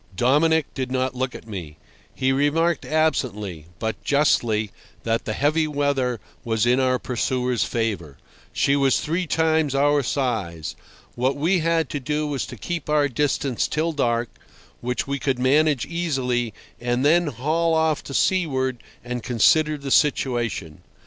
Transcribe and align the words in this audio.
Dominic 0.15 0.65
did 0.73 0.91
not 0.91 1.13
look 1.13 1.35
at 1.35 1.47
me. 1.47 1.77
He 2.15 2.31
remarked 2.31 2.85
absently, 2.85 3.67
but 3.77 4.03
justly, 4.03 4.71
that 5.03 5.25
the 5.25 5.33
heavy 5.33 5.67
weather 5.67 6.19
was 6.43 6.65
in 6.65 6.79
our 6.79 6.97
pursuer's 6.97 7.63
favour. 7.63 8.17
She 8.51 8.75
was 8.75 8.99
three 8.99 9.27
times 9.27 9.75
our 9.75 10.01
size. 10.01 10.75
What 11.13 11.37
we 11.37 11.59
had 11.59 11.87
to 11.91 11.99
do 11.99 12.25
was 12.25 12.47
to 12.47 12.57
keep 12.57 12.89
our 12.89 13.07
distance 13.07 13.67
till 13.67 13.91
dark, 13.91 14.29
which 14.79 15.05
we 15.05 15.19
could 15.19 15.37
manage 15.37 15.85
easily, 15.85 16.51
and 16.79 17.05
then 17.05 17.27
haul 17.27 17.75
off 17.75 18.03
to 18.05 18.15
seaward 18.15 18.81
and 19.03 19.21
consider 19.21 19.77
the 19.77 19.91
situation. 19.91 20.81